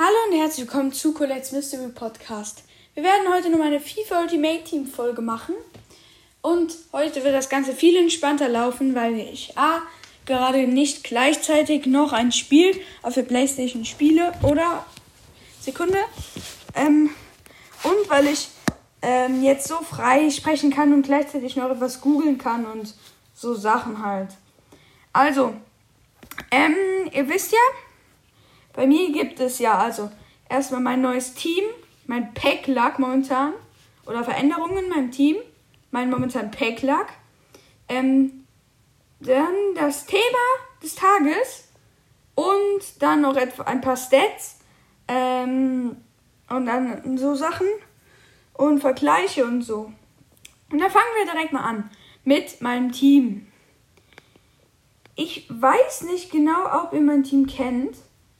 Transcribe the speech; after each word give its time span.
Hallo 0.00 0.14
und 0.30 0.38
herzlich 0.38 0.64
willkommen 0.64 0.92
zu 0.92 1.12
Colette's 1.12 1.50
Mystery 1.50 1.88
Podcast. 1.88 2.62
Wir 2.94 3.02
werden 3.02 3.34
heute 3.34 3.50
nur 3.50 3.64
eine 3.64 3.80
FIFA 3.80 4.20
Ultimate 4.20 4.62
Team 4.62 4.86
Folge 4.86 5.22
machen. 5.22 5.56
Und 6.40 6.72
heute 6.92 7.24
wird 7.24 7.34
das 7.34 7.48
Ganze 7.48 7.72
viel 7.72 7.96
entspannter 7.96 8.48
laufen, 8.48 8.94
weil 8.94 9.18
ich 9.18 9.58
A. 9.58 9.82
gerade 10.24 10.68
nicht 10.68 11.02
gleichzeitig 11.02 11.86
noch 11.86 12.12
ein 12.12 12.30
Spiel 12.30 12.80
auf 13.02 13.14
der 13.14 13.24
Playstation 13.24 13.84
spiele 13.84 14.32
oder 14.44 14.86
Sekunde. 15.60 15.98
Ähm, 16.76 17.10
und 17.82 18.08
weil 18.08 18.28
ich 18.28 18.50
ähm, 19.02 19.42
jetzt 19.42 19.66
so 19.66 19.78
frei 19.78 20.30
sprechen 20.30 20.70
kann 20.70 20.92
und 20.92 21.02
gleichzeitig 21.02 21.56
noch 21.56 21.70
etwas 21.70 22.00
googeln 22.00 22.38
kann 22.38 22.66
und 22.66 22.94
so 23.34 23.52
Sachen 23.52 24.00
halt. 24.04 24.28
Also, 25.12 25.54
ähm, 26.52 26.76
ihr 27.12 27.28
wisst 27.28 27.50
ja, 27.50 27.58
bei 28.78 28.86
mir 28.86 29.10
gibt 29.10 29.40
es 29.40 29.58
ja 29.58 29.76
also 29.76 30.08
erstmal 30.48 30.80
mein 30.80 31.00
neues 31.00 31.34
Team, 31.34 31.64
mein 32.06 32.32
Pack 32.32 32.68
lag 32.68 32.98
momentan 32.98 33.52
oder 34.06 34.22
Veränderungen 34.22 34.84
in 34.84 34.88
meinem 34.88 35.10
Team, 35.10 35.36
mein 35.90 36.08
momentan 36.08 36.52
Pack 36.52 36.82
lag. 36.82 37.08
Ähm, 37.88 38.46
dann 39.18 39.52
das 39.74 40.06
Thema 40.06 40.22
des 40.80 40.94
Tages 40.94 41.64
und 42.36 43.02
dann 43.02 43.22
noch 43.22 43.34
ein 43.34 43.80
paar 43.80 43.96
Stats 43.96 44.60
ähm, 45.08 45.96
und 46.48 46.66
dann 46.66 47.18
so 47.18 47.34
Sachen 47.34 47.66
und 48.52 48.78
Vergleiche 48.78 49.44
und 49.44 49.62
so. 49.62 49.92
Und 50.70 50.78
dann 50.78 50.90
fangen 50.90 51.16
wir 51.16 51.32
direkt 51.32 51.52
mal 51.52 51.64
an 51.64 51.90
mit 52.22 52.60
meinem 52.60 52.92
Team. 52.92 53.48
Ich 55.16 55.48
weiß 55.48 56.02
nicht 56.02 56.30
genau, 56.30 56.84
ob 56.84 56.92
ihr 56.92 57.00
mein 57.00 57.24
Team 57.24 57.48
kennt. 57.48 57.96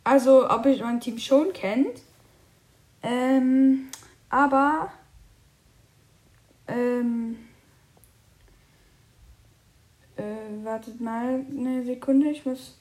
Also, 0.09 0.49
ob 0.49 0.65
ihr 0.65 0.83
mein 0.83 1.03
Team 1.03 1.19
schon 1.19 1.53
kennt. 1.53 2.01
Ähm, 3.03 3.91
aber. 4.31 4.91
Ähm, 6.67 7.37
äh, 10.17 10.65
wartet 10.65 10.99
mal 10.99 11.45
eine 11.51 11.85
Sekunde, 11.85 12.31
ich 12.31 12.47
muss. 12.47 12.79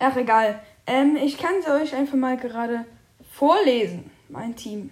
Ach, 0.00 0.14
egal. 0.14 0.62
Ähm, 0.86 1.16
ich 1.16 1.38
kann 1.38 1.54
es 1.60 1.66
euch 1.66 1.94
einfach 1.94 2.18
mal 2.18 2.36
gerade 2.36 2.84
vorlesen, 3.30 4.10
mein 4.28 4.54
Team. 4.54 4.90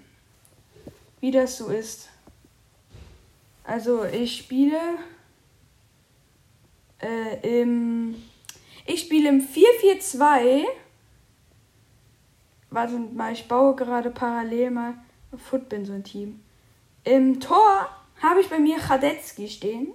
Wie 1.21 1.31
das 1.31 1.59
so 1.59 1.69
ist. 1.69 2.09
Also, 3.65 4.07
ich 4.07 4.39
spiele 4.39 4.81
äh, 7.03 7.61
im. 7.61 8.15
Ich 8.87 9.01
spiele 9.03 9.29
im 9.29 9.43
442 9.43 10.67
warte 12.71 12.99
mal, 12.99 13.33
ich 13.33 13.49
baue 13.49 13.75
gerade 13.75 14.11
parallel 14.11 14.71
mal 14.71 14.95
Footbin 15.37 15.85
so 15.85 15.93
ein 15.93 16.05
Team. 16.05 16.41
Im 17.05 17.41
Tor 17.41 17.89
habe 18.23 18.41
ich 18.41 18.49
bei 18.49 18.59
mir 18.59 18.79
Radetzky 18.79 19.49
stehen. 19.49 19.93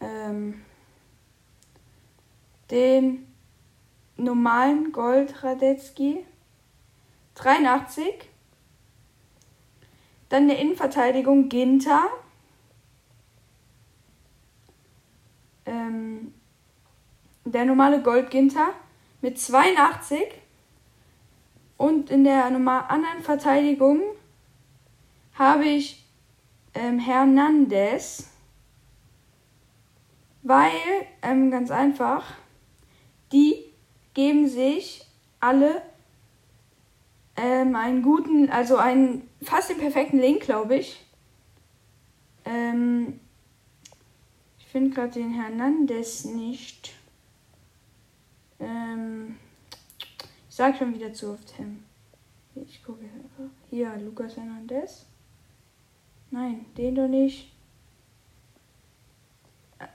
Ähm, 0.00 0.62
den 2.70 3.26
normalen 4.16 4.92
Gold 4.92 5.42
Radetzky 5.42 6.24
83. 7.34 8.28
Dann 10.28 10.44
eine 10.44 10.60
Innenverteidigung 10.60 11.48
Ginter. 11.48 12.04
Ähm, 15.66 16.34
der 17.44 17.64
normale 17.64 18.02
Gold 18.02 18.30
Ginter 18.30 18.72
mit 19.22 19.38
82. 19.38 20.20
Und 21.78 22.10
in 22.10 22.24
der 22.24 22.44
anderen 22.44 23.22
Verteidigung 23.22 24.02
habe 25.34 25.64
ich 25.64 26.04
ähm, 26.74 26.98
Hernandez, 26.98 28.28
weil, 30.42 30.70
ähm, 31.22 31.50
ganz 31.50 31.70
einfach, 31.70 32.34
die 33.32 33.64
geben 34.14 34.48
sich 34.48 35.06
alle 35.40 35.82
ähm, 37.36 37.74
einen 37.74 38.02
guten, 38.02 38.50
also 38.50 38.76
einen 38.76 39.28
fast 39.42 39.70
den 39.70 39.78
perfekten 39.78 40.18
Link, 40.18 40.42
glaube 40.42 40.76
ich. 40.76 41.04
Ähm, 42.44 43.18
ich 44.58 44.66
finde 44.66 44.90
gerade 44.90 45.12
den 45.12 45.32
Hernandez 45.32 46.24
nicht. 46.24 46.92
Ähm, 48.62 49.36
ich 50.48 50.54
sag 50.54 50.76
schon 50.76 50.94
wieder 50.94 51.12
zu 51.12 51.32
oft 51.32 51.56
Tim. 51.56 51.82
Ich 52.54 52.82
gucke 52.84 53.04
einfach. 53.04 53.52
Hier, 53.70 53.96
Lukas 53.96 54.36
Hernandez. 54.36 55.06
Nein, 56.30 56.66
den 56.76 56.94
doch 56.94 57.08
nicht. 57.08 57.52
Äh, 59.78 59.86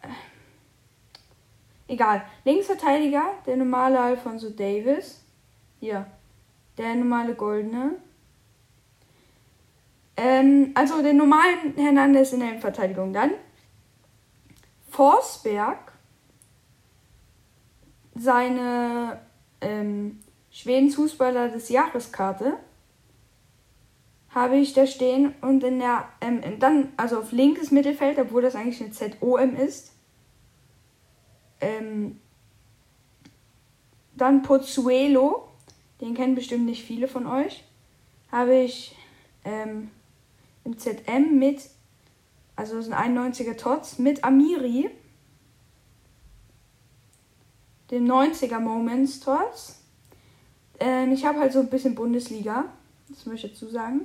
egal. 1.88 2.24
Linksverteidiger, 2.44 3.36
der 3.46 3.58
normale 3.58 4.00
Alfonso 4.00 4.50
Davis. 4.50 5.24
Hier. 5.80 6.06
Der 6.78 6.96
normale 6.96 7.36
Goldene. 7.36 7.96
Ähm, 10.18 10.72
also 10.76 11.02
den 11.02 11.18
normalen 11.18 11.76
Hernandez 11.76 12.34
in 12.34 12.42
der 12.42 12.60
Verteidigung. 12.60 13.14
Dann 13.14 13.32
Forsberg 14.90 15.94
seine 18.20 19.20
ähm, 19.62 20.20
Schwedens 20.52 20.96
Fußballer 20.96 21.50
des 21.50 21.70
Jahreskarte 21.70 22.58
habe 24.30 24.58
ich 24.58 24.74
da 24.74 24.86
stehen 24.86 25.34
und 25.42 25.64
in 25.64 25.80
der 25.80 26.06
ähm, 26.22 26.42
dann 26.60 26.92
also 26.98 27.20
auf 27.20 27.32
linkes 27.32 27.72
Mittelfeld, 27.72 28.20
obwohl 28.20 28.42
das 28.42 28.56
eigentlich 28.56 28.82
eine 28.82 28.92
ZOM 28.92 29.56
ist. 29.56 29.94
Ähm, 31.60 32.20
dann 34.16 34.44
Pozzuelo, 34.44 35.48
den 36.02 36.14
kennen 36.14 36.36
bestimmt 36.36 36.66
nicht 36.66 36.84
viele 36.84 37.08
von 37.08 37.26
euch, 37.26 37.64
habe 38.32 38.56
ich 38.56 38.96
ähm, 39.44 39.90
im 40.64 40.78
ZM 40.78 41.40
mit, 41.40 41.62
also 42.56 42.76
das 42.76 42.88
ist 42.88 42.94
ein 42.94 43.18
91er 43.18 43.58
Tots, 43.58 43.98
mit 43.98 44.24
Amiri 44.24 44.92
dem 47.92 48.06
90er 48.06 48.60
Moments 48.60 49.20
Tots. 49.20 49.82
Ähm, 50.80 51.12
ich 51.12 51.26
habe 51.26 51.40
halt 51.40 51.54
so 51.54 51.60
ein 51.60 51.70
bisschen 51.70 51.96
Bundesliga. 51.96 52.66
Das 53.10 53.26
möchte 53.26 53.48
ich 53.48 53.54
dazu 53.54 53.70
sagen. 53.70 54.02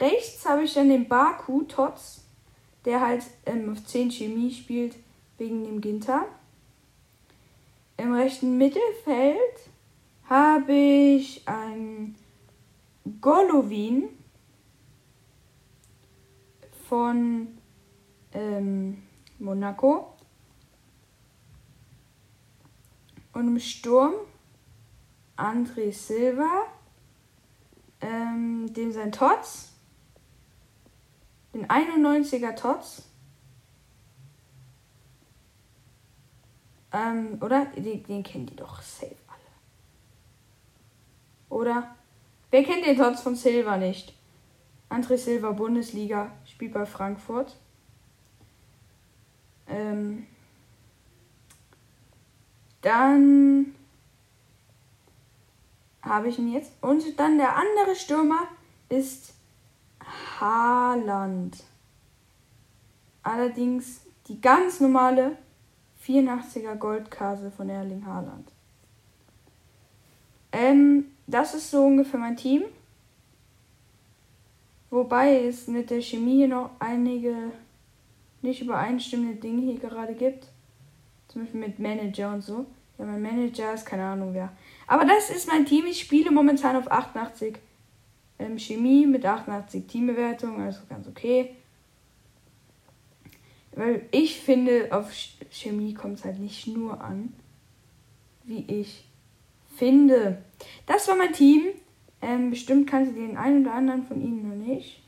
Rechts 0.00 0.44
habe 0.46 0.64
ich 0.64 0.74
dann 0.74 0.88
den 0.88 1.08
Baku 1.08 1.62
Tots, 1.62 2.24
der 2.84 3.00
halt 3.00 3.24
ähm, 3.46 3.72
auf 3.72 3.84
10 3.84 4.10
Chemie 4.10 4.52
spielt, 4.52 4.96
wegen 5.38 5.64
dem 5.64 5.80
Ginter. 5.80 6.26
Im 7.96 8.12
rechten 8.12 8.58
Mittelfeld 8.58 9.38
habe 10.28 10.72
ich 10.72 11.46
einen 11.46 12.16
Golovin 13.20 14.08
von 16.88 17.48
ähm, 18.32 19.02
Monaco. 19.38 20.15
Und 23.36 23.48
im 23.48 23.60
Sturm 23.60 24.14
André 25.36 25.92
Silva, 25.92 26.62
ähm, 28.00 28.72
dem 28.72 28.92
sein 28.92 29.12
Tots, 29.12 29.74
den 31.52 31.66
91er 31.66 32.56
Tots, 32.56 33.02
ähm, 36.94 37.36
oder? 37.42 37.66
Den, 37.76 38.02
den 38.04 38.22
kennt 38.22 38.52
ihr 38.52 38.56
doch 38.56 38.80
safe 38.80 39.14
alle. 39.28 39.38
Oder? 41.50 41.94
Wer 42.50 42.64
kennt 42.64 42.86
den 42.86 42.96
Tots 42.96 43.20
von 43.20 43.36
Silva 43.36 43.76
nicht? 43.76 44.14
André 44.88 45.18
Silva, 45.18 45.50
Bundesliga, 45.50 46.32
spielt 46.46 46.72
bei 46.72 46.86
Frankfurt. 46.86 47.54
Ähm, 49.66 50.26
dann 52.82 53.74
habe 56.02 56.28
ich 56.28 56.38
ihn 56.38 56.52
jetzt. 56.52 56.72
Und 56.80 57.18
dann 57.18 57.38
der 57.38 57.56
andere 57.56 57.94
Stürmer 57.96 58.48
ist 58.88 59.34
Haaland. 60.40 61.62
Allerdings 63.22 64.02
die 64.28 64.40
ganz 64.40 64.80
normale 64.80 65.36
84er 66.04 66.76
Goldkase 66.76 67.50
von 67.50 67.68
Erling 67.68 68.06
Haaland. 68.06 68.48
Ähm, 70.52 71.06
das 71.26 71.54
ist 71.54 71.70
so 71.70 71.84
ungefähr 71.84 72.20
mein 72.20 72.36
Team. 72.36 72.64
Wobei 74.90 75.44
es 75.44 75.66
mit 75.66 75.90
der 75.90 76.00
Chemie 76.00 76.46
noch 76.46 76.70
einige 76.78 77.50
nicht 78.42 78.62
übereinstimmende 78.62 79.40
Dinge 79.40 79.62
hier 79.62 79.80
gerade 79.80 80.14
gibt. 80.14 80.46
Zum 81.36 81.44
Beispiel 81.44 81.60
mit 81.60 81.78
Manager 81.78 82.32
und 82.32 82.40
so. 82.40 82.64
Ja, 82.96 83.04
mein 83.04 83.20
Manager 83.20 83.74
ist 83.74 83.84
keine 83.84 84.04
Ahnung 84.06 84.32
wer. 84.32 84.50
Aber 84.86 85.04
das 85.04 85.28
ist 85.28 85.46
mein 85.46 85.66
Team. 85.66 85.84
Ich 85.84 86.00
spiele 86.00 86.30
momentan 86.30 86.76
auf 86.76 86.90
88 86.90 87.58
ähm, 88.38 88.58
Chemie 88.58 89.04
mit 89.04 89.26
88 89.26 89.86
Teambewertung, 89.86 90.62
also 90.62 90.80
ganz 90.88 91.06
okay. 91.06 91.54
Weil 93.72 94.06
ich 94.12 94.40
finde, 94.40 94.88
auf 94.92 95.12
Chemie 95.50 95.92
kommt 95.92 96.20
es 96.20 96.24
halt 96.24 96.38
nicht 96.38 96.66
nur 96.68 97.02
an, 97.02 97.34
wie 98.44 98.64
ich 98.80 99.04
finde. 99.76 100.42
Das 100.86 101.06
war 101.06 101.16
mein 101.16 101.34
Team. 101.34 101.66
Ähm, 102.22 102.48
bestimmt 102.48 102.88
kannte 102.88 103.12
den 103.12 103.36
einen 103.36 103.66
oder 103.66 103.74
anderen 103.74 104.06
von 104.06 104.22
Ihnen 104.22 104.48
noch 104.48 104.66
nicht. 104.66 105.02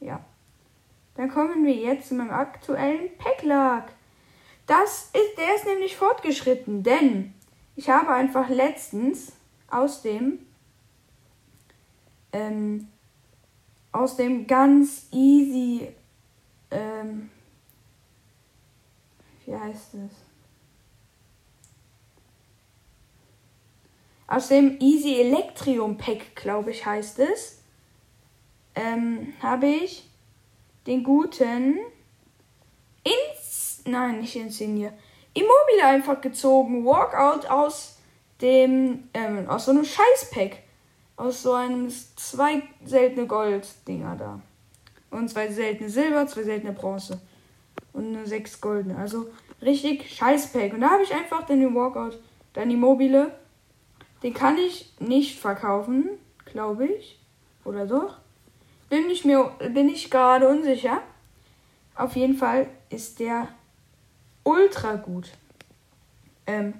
Ja. 0.00 0.22
Dann 1.14 1.30
kommen 1.30 1.64
wir 1.64 1.74
jetzt 1.74 2.08
zu 2.08 2.14
meinem 2.14 2.28
aktuellen 2.28 3.08
Packlag. 3.16 3.90
Das 4.66 5.10
ist, 5.12 5.38
der 5.38 5.54
ist 5.56 5.66
nämlich 5.66 5.96
fortgeschritten, 5.96 6.82
denn 6.82 7.34
ich 7.76 7.90
habe 7.90 8.10
einfach 8.10 8.48
letztens 8.48 9.32
aus 9.70 10.02
dem 10.02 10.38
ähm, 12.32 12.88
aus 13.92 14.16
dem 14.16 14.46
ganz 14.46 15.06
easy 15.12 15.88
ähm, 16.70 17.30
wie 19.46 19.54
heißt 19.54 19.94
es? 19.94 20.12
Aus 24.26 24.48
dem 24.48 24.80
Easy 24.80 25.20
Electrium 25.20 25.98
Pack, 25.98 26.34
glaube 26.34 26.70
ich, 26.70 26.84
heißt 26.84 27.18
es, 27.18 27.60
ähm, 28.74 29.34
habe 29.40 29.66
ich 29.66 30.08
den 30.86 31.04
guten 31.04 31.78
nein 33.84 34.20
nicht 34.20 34.36
Insigne 34.36 34.92
Immobile 35.34 35.84
einfach 35.84 36.20
gezogen. 36.20 36.84
Walkout 36.84 37.46
aus 37.50 37.98
dem 38.40 39.08
ähm, 39.14 39.48
aus 39.48 39.64
so 39.64 39.72
einem 39.72 39.84
Scheißpack. 39.84 40.58
Aus 41.16 41.42
so 41.42 41.52
einem 41.52 41.90
zwei 42.16 42.62
seltene 42.84 43.26
Gold 43.26 43.66
Dinger 43.86 44.16
da. 44.16 44.40
Und 45.10 45.28
zwei 45.28 45.48
seltene 45.48 45.90
Silber 45.90 46.26
zwei 46.26 46.44
seltene 46.44 46.72
Bronze. 46.72 47.20
Und 47.92 48.16
eine 48.16 48.26
sechs 48.26 48.60
goldene. 48.60 48.96
Also 48.96 49.26
richtig 49.60 50.08
Scheißpack. 50.08 50.72
Und 50.72 50.82
da 50.82 50.90
habe 50.90 51.02
ich 51.02 51.12
einfach 51.12 51.44
den 51.46 51.74
Walkout 51.74 52.18
dann 52.52 52.70
Immobile 52.70 53.32
den 54.22 54.32
kann 54.32 54.56
ich 54.56 54.92
nicht 55.00 55.38
verkaufen 55.38 56.10
glaube 56.44 56.86
ich. 56.86 57.18
Oder 57.64 57.86
doch? 57.86 58.18
Bin 58.88 59.10
ich 59.10 59.24
mir 59.24 59.50
bin 59.70 59.88
ich 59.88 60.10
gerade 60.10 60.48
unsicher. 60.48 61.02
Auf 61.96 62.14
jeden 62.16 62.36
Fall 62.36 62.68
ist 62.90 63.18
der 63.18 63.48
ultra 64.44 64.96
gut. 64.96 65.30
Ähm, 66.46 66.74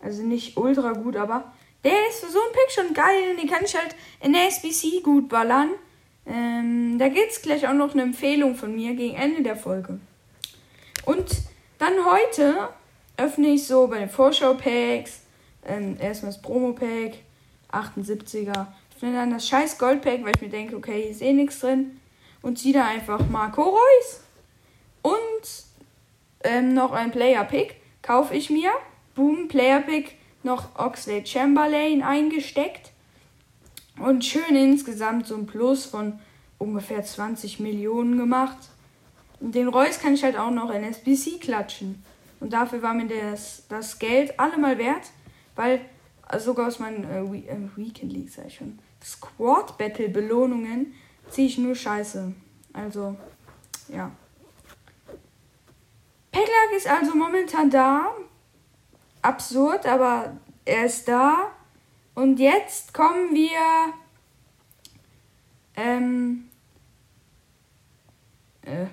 also 0.00 0.22
nicht 0.22 0.56
ultra 0.56 0.92
gut, 0.92 1.16
aber 1.16 1.52
der 1.84 2.08
ist 2.10 2.24
für 2.24 2.30
so 2.30 2.38
ein 2.38 2.52
Pick 2.52 2.70
schon 2.70 2.94
geil. 2.94 3.36
Den 3.36 3.48
kann 3.48 3.64
ich 3.64 3.76
halt 3.76 3.94
in 4.20 4.32
der 4.32 4.48
SBC 4.48 5.02
gut 5.02 5.28
ballern. 5.28 5.70
Ähm, 6.26 6.98
da 6.98 7.06
es 7.06 7.42
gleich 7.42 7.66
auch 7.66 7.72
noch 7.72 7.92
eine 7.92 8.02
Empfehlung 8.02 8.54
von 8.54 8.74
mir 8.74 8.94
gegen 8.94 9.16
Ende 9.16 9.42
der 9.42 9.56
Folge. 9.56 9.98
Und 11.04 11.42
dann 11.78 12.04
heute 12.04 12.68
öffne 13.16 13.48
ich 13.48 13.66
so 13.66 13.88
bei 13.88 13.98
den 13.98 14.08
Vorschau-Packs 14.08 15.22
ähm, 15.64 15.96
erstmal 16.00 16.32
das 16.32 16.42
Promo-Pack, 16.42 17.18
78er 17.72 18.66
öffne 19.02 19.14
dann 19.14 19.30
das 19.30 19.48
scheiß 19.48 19.78
Goldpack, 19.78 20.24
weil 20.24 20.32
ich 20.36 20.42
mir 20.42 20.48
denke, 20.48 20.76
okay, 20.76 21.02
hier 21.02 21.10
ist 21.10 21.22
eh 21.22 21.32
nichts 21.32 21.58
drin. 21.60 22.00
Und 22.40 22.58
ziehe 22.58 22.74
da 22.74 22.86
einfach 22.86 23.20
Marco 23.28 23.62
Reus. 23.62 24.21
Ähm, 26.44 26.74
noch 26.74 26.92
ein 26.92 27.10
Player 27.10 27.44
Pick 27.44 27.76
kaufe 28.02 28.34
ich 28.34 28.50
mir. 28.50 28.70
Boom, 29.14 29.48
Player 29.48 29.80
Pick, 29.80 30.16
noch 30.42 30.76
Oxley 30.78 31.24
Chamberlain 31.24 32.02
eingesteckt. 32.02 32.92
Und 33.98 34.24
schön 34.24 34.56
insgesamt 34.56 35.26
so 35.26 35.36
ein 35.36 35.46
Plus 35.46 35.84
von 35.84 36.18
ungefähr 36.58 37.04
20 37.04 37.60
Millionen 37.60 38.16
gemacht. 38.16 38.56
Und 39.40 39.54
den 39.54 39.68
Reus 39.68 39.98
kann 40.00 40.14
ich 40.14 40.24
halt 40.24 40.38
auch 40.38 40.50
noch 40.50 40.70
in 40.70 40.84
SBC 40.84 41.40
klatschen. 41.40 42.02
Und 42.40 42.52
dafür 42.52 42.82
war 42.82 42.94
mir 42.94 43.06
das, 43.06 43.64
das 43.68 43.98
Geld 43.98 44.38
allemal 44.38 44.78
wert, 44.78 45.10
weil 45.54 45.80
also 46.22 46.46
sogar 46.46 46.68
aus 46.68 46.78
meinen 46.78 47.04
äh, 47.04 47.20
äh 47.20 47.68
Weekend 47.76 48.12
League, 48.12 48.30
sag 48.30 48.46
ich 48.46 48.56
schon, 48.56 48.78
Squad 49.04 49.76
Battle 49.78 50.08
Belohnungen 50.08 50.94
ziehe 51.28 51.48
ich 51.48 51.58
nur 51.58 51.74
Scheiße. 51.74 52.32
Also, 52.72 53.16
ja. 53.88 54.10
Peglag 56.32 56.72
ist 56.76 56.88
also 56.88 57.14
momentan 57.14 57.70
da. 57.70 58.14
Absurd, 59.20 59.86
aber 59.86 60.36
er 60.64 60.86
ist 60.86 61.06
da. 61.06 61.52
Und 62.14 62.38
jetzt 62.40 62.92
kommen 62.92 63.34
wir. 63.34 63.92
Ähm. 65.76 66.48
Äh, 68.62 68.86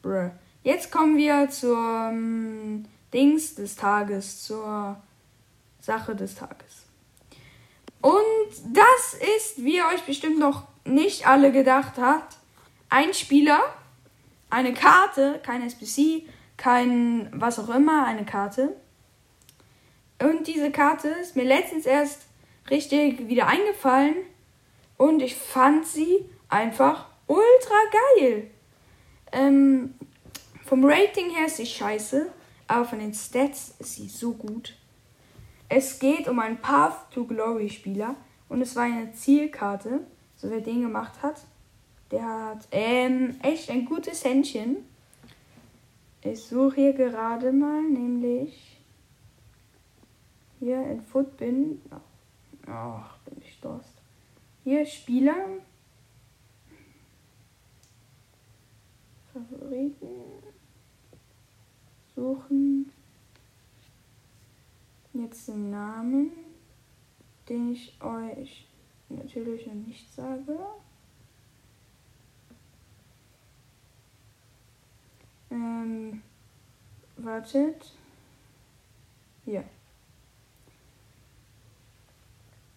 bruh. 0.00 0.30
Jetzt 0.62 0.90
kommen 0.90 1.16
wir 1.16 1.50
zur 1.50 1.76
ähm, 2.10 2.86
Dings 3.12 3.54
des 3.54 3.76
Tages, 3.76 4.42
zur 4.44 4.96
Sache 5.80 6.14
des 6.14 6.34
Tages. 6.36 6.86
Und 8.00 8.50
das 8.72 9.14
ist, 9.36 9.64
wie 9.64 9.76
ihr 9.76 9.86
euch 9.86 10.02
bestimmt 10.02 10.38
noch 10.38 10.64
nicht 10.84 11.26
alle 11.26 11.52
gedacht 11.52 11.94
habt, 11.98 12.36
ein 12.88 13.12
Spieler, 13.14 13.60
eine 14.50 14.72
Karte, 14.72 15.40
kein 15.42 15.62
SPC, 15.62 16.22
kein 16.56 17.28
was 17.32 17.58
auch 17.58 17.74
immer, 17.74 18.06
eine 18.06 18.24
Karte. 18.24 18.76
Und 20.20 20.46
diese 20.46 20.70
Karte 20.70 21.08
ist 21.08 21.36
mir 21.36 21.44
letztens 21.44 21.86
erst 21.86 22.22
richtig 22.70 23.28
wieder 23.28 23.46
eingefallen 23.46 24.14
und 24.96 25.20
ich 25.20 25.34
fand 25.34 25.86
sie 25.86 26.24
einfach 26.48 27.06
ultra 27.26 27.74
geil. 28.18 28.50
Ähm, 29.32 29.94
vom 30.64 30.84
Rating 30.84 31.30
her 31.30 31.46
ist 31.46 31.56
sie 31.56 31.66
scheiße, 31.66 32.26
aber 32.68 32.84
von 32.84 33.00
den 33.00 33.12
Stats 33.12 33.74
ist 33.78 33.96
sie 33.96 34.08
so 34.08 34.32
gut. 34.32 34.76
Es 35.68 35.98
geht 35.98 36.28
um 36.28 36.38
einen 36.38 36.58
Path 36.58 37.10
to 37.10 37.24
Glory 37.24 37.68
Spieler 37.68 38.14
und 38.48 38.62
es 38.62 38.76
war 38.76 38.84
eine 38.84 39.12
Zielkarte. 39.12 40.06
So 40.36 40.50
wer 40.50 40.60
den 40.60 40.82
gemacht 40.82 41.22
hat, 41.22 41.40
der 42.10 42.24
hat 42.24 42.68
ähm, 42.70 43.36
echt 43.42 43.70
ein 43.70 43.84
gutes 43.84 44.24
Händchen. 44.24 44.76
Ich 46.26 46.42
suche 46.42 46.76
hier 46.76 46.92
gerade 46.94 47.52
mal, 47.52 47.82
nämlich 47.82 48.80
hier 50.58 50.82
in 50.90 51.02
Footbin. 51.02 51.82
Ach, 52.66 53.18
bin 53.18 53.42
ich 53.42 53.60
durst. 53.60 53.92
Hier 54.64 54.86
Spieler. 54.86 55.34
Favoriten. 59.34 60.08
Suchen 62.14 62.90
jetzt 65.12 65.46
den 65.48 65.70
Namen, 65.70 66.30
den 67.50 67.72
ich 67.72 68.00
euch 68.00 68.66
natürlich 69.10 69.66
noch 69.66 69.74
nicht 69.74 70.10
sage. 70.14 70.58
Ähm, 75.54 76.20
wartet. 77.16 77.92
Hier. 79.44 79.62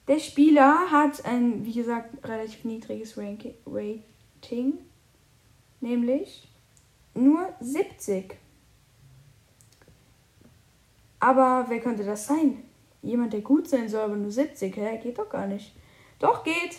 Der 0.08 0.20
Spieler 0.20 0.92
hat 0.92 1.26
ein, 1.26 1.66
wie 1.66 1.74
gesagt, 1.74 2.24
relativ 2.26 2.64
niedriges 2.64 3.18
Rating, 3.18 4.78
nämlich 5.82 6.48
nur 7.16 7.50
70. 7.60 8.36
Aber 11.20 11.66
wer 11.68 11.80
könnte 11.80 12.06
das 12.06 12.28
sein? 12.28 12.64
Jemand, 13.02 13.34
der 13.34 13.42
gut 13.42 13.68
sein 13.68 13.90
soll, 13.90 14.02
aber 14.02 14.16
nur 14.16 14.32
70. 14.32 14.76
Hä? 14.78 15.00
Geht 15.02 15.18
doch 15.18 15.30
gar 15.30 15.48
nicht. 15.48 15.76
Doch 16.20 16.44
geht. 16.44 16.78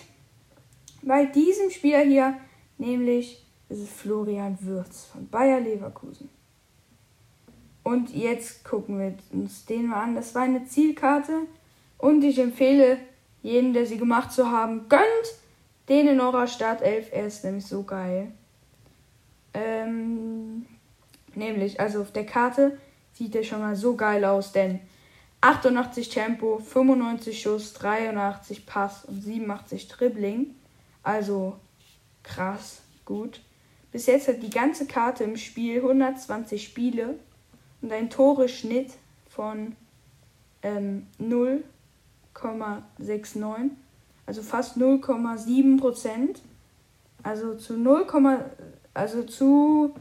Bei 1.02 1.26
diesem 1.26 1.71
Spieler 1.71 2.00
hier, 2.00 2.38
nämlich 2.76 3.45
ist 3.68 3.88
Florian 3.88 4.58
Würz 4.60 5.06
von 5.06 5.28
Bayer 5.28 5.60
Leverkusen. 5.60 6.28
Und 7.82 8.14
jetzt 8.14 8.64
gucken 8.64 8.98
wir 8.98 9.14
uns 9.32 9.64
den 9.64 9.87
mal 9.87 10.02
an. 10.02 10.14
Das 10.14 10.34
war 10.34 10.42
eine 10.42 10.66
Zielkarte. 10.66 11.32
Und 11.96 12.22
ich 12.22 12.38
empfehle 12.38 12.98
jeden, 13.42 13.72
der 13.72 13.87
sie 13.87 13.96
gemacht 13.96 14.32
zu 14.32 14.50
haben, 14.50 14.88
gönnt 14.88 15.02
den 15.88 16.08
in 16.08 16.20
eurer 16.20 16.46
Startelf. 16.46 17.08
Er 17.12 17.26
ist 17.26 17.44
nämlich 17.44 17.66
so 17.66 17.82
geil. 17.82 18.32
Ähm, 19.54 20.66
nämlich, 21.34 21.80
also 21.80 22.02
auf 22.02 22.12
der 22.12 22.26
Karte 22.26 22.78
sieht 23.14 23.34
er 23.34 23.42
schon 23.42 23.60
mal 23.60 23.75
so 23.75 23.96
geil 23.96 24.25
aus, 24.25 24.52
denn 24.52 24.80
88 25.40 26.08
Tempo, 26.08 26.58
95 26.58 27.40
Schuss, 27.40 27.72
83 27.75 28.66
Pass 28.66 29.04
und 29.04 29.22
87 29.22 29.88
Dribbling. 29.88 30.54
Also 31.02 31.56
krass, 32.22 32.82
gut. 33.04 33.40
Bis 33.90 34.07
jetzt 34.07 34.28
hat 34.28 34.40
die 34.42 34.50
ganze 34.50 34.87
Karte 34.87 35.25
im 35.25 35.37
Spiel 35.37 35.78
120 35.78 36.62
Spiele 36.62 37.18
und 37.80 37.90
ein 37.92 38.11
Toreschnitt 38.11 38.92
von 39.28 39.75
ähm, 40.62 41.07
0,69, 41.21 43.71
also 44.26 44.42
fast 44.42 44.76
0,7 44.76 45.78
Prozent. 45.78 46.42
Also 47.23 47.54
zu 47.54 47.78
0, 47.78 48.04
also 48.95 49.23
zu 49.25 49.95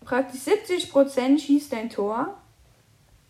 praktisch 0.00 0.40
70 0.40 0.90
Prozent 0.90 1.40
schießt 1.40 1.72
ein 1.74 1.88
Tor 1.88 2.36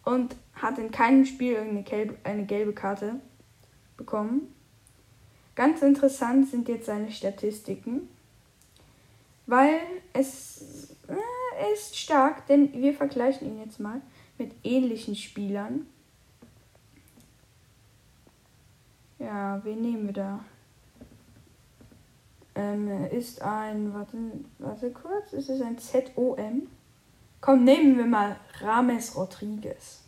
und 0.05 0.35
hat 0.55 0.79
in 0.79 0.91
keinem 0.91 1.27
Spiel 1.27 1.59
eine 1.59 1.83
gelbe, 1.83 2.17
eine 2.25 2.45
gelbe 2.45 2.73
Karte 2.73 3.21
bekommen. 3.97 4.55
Ganz 5.55 5.83
interessant 5.83 6.49
sind 6.49 6.69
jetzt 6.69 6.87
seine 6.87 7.13
Statistiken, 7.13 8.09
weil 9.51 9.81
es 10.13 10.95
äh, 11.09 11.73
ist 11.75 11.99
stark, 11.99 12.47
denn 12.47 12.73
wir 12.73 12.95
vergleichen 12.95 13.49
ihn 13.49 13.61
jetzt 13.61 13.81
mal 13.81 14.01
mit 14.39 14.53
ähnlichen 14.63 15.17
Spielern. 15.17 15.87
Ja, 19.19 19.61
wen 19.65 19.83
nehmen 19.83 20.07
wir 20.07 20.15
da? 20.15 20.45
Ähm, 22.55 23.07
ist 23.11 23.43
ein, 23.43 23.93
warte, 23.93 24.17
warte 24.59 24.91
kurz, 24.91 25.33
ist 25.33 25.51
es 25.51 25.61
ein 25.61 25.79
ZOM? 25.79 26.69
Komm, 27.41 27.65
nehmen 27.65 27.97
wir 27.97 28.07
mal 28.07 28.37
Rames 28.61 29.17
Rodriguez. 29.17 30.03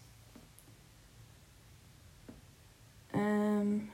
Ähm, 3.12 3.88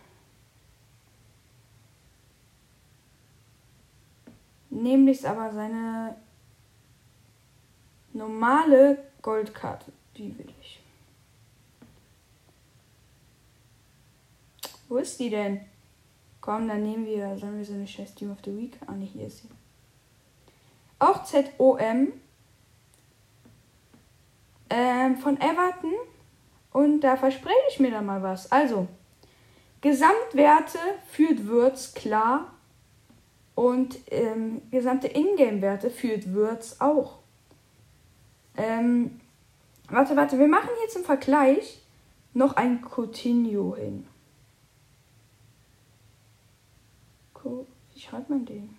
nämlich 4.71 5.27
aber 5.29 5.53
seine 5.53 6.17
normale 8.13 8.99
Goldkarte. 9.23 9.93
Die 10.17 10.37
will 10.39 10.53
ich. 10.61 10.81
Wo 14.89 14.97
ist 14.97 15.21
die 15.21 15.31
denn? 15.31 15.61
Komm, 16.41 16.67
dann 16.67 16.83
nehmen 16.83 17.05
wir, 17.05 17.37
sagen 17.37 17.59
wir 17.59 17.65
so 17.65 17.75
eine 17.75 17.87
scheiß 17.87 18.15
Team 18.15 18.31
of 18.31 18.39
the 18.45 18.57
Week. 18.57 18.79
Ah, 18.87 18.93
ne, 18.93 19.05
hier 19.05 19.27
ist 19.27 19.43
sie. 19.43 19.49
Auch 20.99 21.25
ZOM. 21.25 22.13
Ähm, 24.71 25.17
von 25.19 25.41
Everton. 25.41 25.93
Und 26.73 27.01
da 27.01 27.17
verspreche 27.17 27.57
ich 27.71 27.81
mir 27.81 27.91
dann 27.91 28.07
mal 28.07 28.23
was. 28.23 28.51
Also, 28.51 28.89
Gesamtwerte 29.81 30.79
führt 31.11 31.47
Würz 31.47 31.95
klar. 31.95 32.53
Und 33.59 33.99
ähm, 34.13 34.63
gesamte 34.71 35.09
Ingame-Werte 35.09 35.91
führt 35.91 36.33
Würz 36.33 36.77
auch. 36.79 37.19
Ähm, 38.57 39.21
warte, 39.89 40.15
warte, 40.15 40.39
wir 40.39 40.47
machen 40.47 40.69
hier 40.79 40.89
zum 40.91 41.03
Vergleich 41.03 41.83
noch 42.35 42.55
ein 42.55 42.81
Coutinho 42.81 43.75
hin. 43.75 44.07
Wie 47.43 48.01
schreibt 48.01 48.31
man 48.31 48.47
den? 48.47 48.79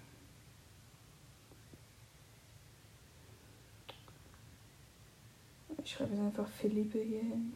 Ich 5.83 5.91
schreibe 5.91 6.13
jetzt 6.13 6.23
einfach 6.23 6.47
Philippe 6.47 6.99
hier 6.99 7.19
hin. 7.19 7.51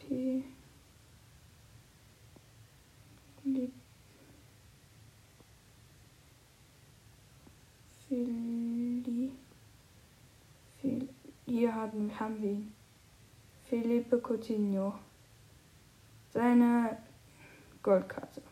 P. 0.00 0.42
Philippe. 3.40 3.78
Philly. 8.18 9.30
Phil 10.80 11.08
hier 11.46 11.74
haben, 11.74 12.10
haben 12.18 12.42
wir 12.42 12.50
ihn. 12.50 12.72
Felipe 13.68 14.20
Coutinho. 14.20 14.94
Seine 16.32 16.96
Goldkarte. 17.82 18.42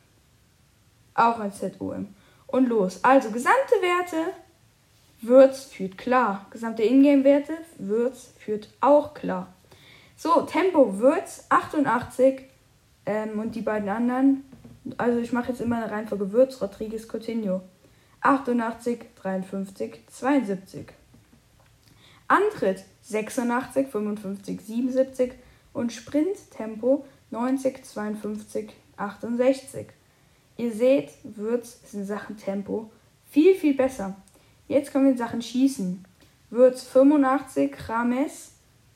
Auch 1.15 1.41
ein 1.41 1.53
ZOM. 1.53 2.15
Und 2.47 2.69
los. 2.69 3.03
Also, 3.03 3.31
gesamte 3.31 3.75
Werte. 3.81 4.33
Würz 5.21 5.65
führt 5.65 5.99
klar. 5.99 6.47
Gesamte 6.51 6.83
Ingame-Werte. 6.83 7.55
Würz 7.79 8.35
führt 8.39 8.69
auch 8.81 9.15
klar. 9.15 9.53
So, 10.17 10.43
Tempo 10.43 10.99
Würz 10.99 11.47
88. 11.49 12.43
Ähm, 13.07 13.39
und 13.39 13.55
die 13.55 13.63
beiden 13.63 13.89
anderen. 13.89 14.45
Also, 14.97 15.19
ich 15.19 15.33
mache 15.33 15.49
jetzt 15.49 15.61
immer 15.61 15.77
eine 15.77 15.91
Reihenfolge 15.91 16.33
Würz, 16.33 16.61
Rodriguez, 16.61 17.09
Coutinho. 17.09 17.63
88, 18.21 18.99
53, 19.15 20.01
72. 20.09 20.87
Antritt 22.29 22.85
86, 23.03 23.89
55, 23.89 24.61
77 24.61 25.33
und 25.73 25.93
Sprinttempo 25.93 27.05
90, 27.31 27.85
52, 27.85 28.73
68. 28.97 29.87
Ihr 30.57 30.73
seht, 30.73 31.11
Würz 31.23 31.81
ist 31.85 31.95
in 31.95 32.07
Sachen 32.07 32.37
Tempo 32.37 32.91
viel, 33.31 33.55
viel 33.55 33.75
besser. 33.75 34.17
Jetzt 34.69 34.93
kommen 34.93 35.05
wir 35.05 35.13
in 35.13 35.19
Sachen 35.19 35.43
Schießen. 35.43 36.05
Würz 36.51 36.83
85, 36.85 37.89
Rames 37.89 38.53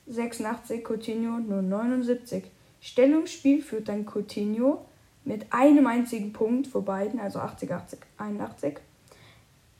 86, 0.07 0.83
Coutinho 0.83 1.39
nur 1.39 1.61
79. 1.61 2.43
Stellungsspiel 2.81 3.61
führt 3.61 3.87
dann 3.87 4.05
Coutinho 4.05 4.85
mit 5.23 5.53
einem 5.53 5.85
einzigen 5.87 6.33
Punkt 6.33 6.67
vor 6.67 6.83
beiden, 6.83 7.19
also 7.19 7.39
80, 7.39 7.71
80, 7.71 7.99
81. 8.17 8.79